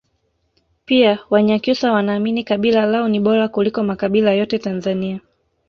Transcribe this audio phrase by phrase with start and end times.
[0.85, 5.19] pia wanyakyusa Wanaamini kabila lao ni bora kuliko makabila yote Tanzania